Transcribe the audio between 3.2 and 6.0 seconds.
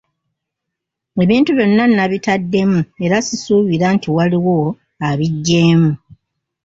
sisuubira nti waliwo abiggyeemu.